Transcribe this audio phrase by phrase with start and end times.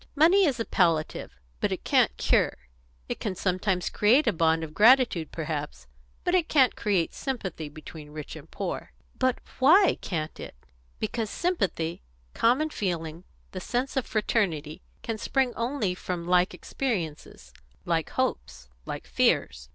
[0.15, 2.57] "Money is a palliative, but it can't cure.
[3.07, 5.85] It can sometimes create a bond of gratitude perhaps,
[6.23, 10.55] but it can't create sympathy between rich and poor." "But why can't it?"
[10.97, 12.01] "Because sympathy
[12.33, 17.53] common feeling the sense of fraternity can spring only from like experiences,
[17.85, 19.69] like hopes, like fears.